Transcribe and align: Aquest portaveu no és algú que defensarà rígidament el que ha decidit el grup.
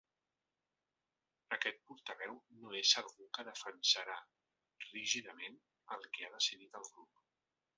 Aquest 1.57 1.77
portaveu 1.91 2.33
no 2.61 2.73
és 2.79 2.93
algú 3.01 3.27
que 3.39 3.45
defensarà 3.49 4.17
rígidament 4.87 5.61
el 5.99 6.09
que 6.17 6.27
ha 6.29 6.33
decidit 6.39 6.81
el 6.83 6.91
grup. 6.95 7.23